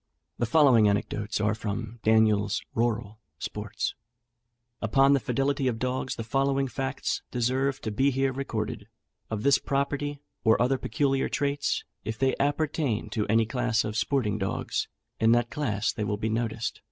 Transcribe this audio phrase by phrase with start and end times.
[0.39, 3.93] The following anecdotes are from Daniel's "Rural Sports:"
[4.81, 8.87] Upon the fidelity of dogs, the following facts deserve to be here recorded:
[9.29, 14.39] of this property, or other peculiar traits, if they appertain to any class of sporting
[14.39, 14.87] dogs,
[15.19, 16.79] in that class they will be noticed.